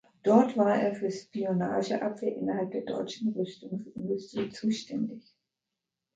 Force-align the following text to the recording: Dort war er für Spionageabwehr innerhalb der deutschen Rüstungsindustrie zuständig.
Dort 0.23 0.57
war 0.57 0.75
er 0.75 0.95
für 0.95 1.11
Spionageabwehr 1.11 2.35
innerhalb 2.35 2.71
der 2.71 2.81
deutschen 2.81 3.33
Rüstungsindustrie 3.33 4.49
zuständig. 4.49 5.35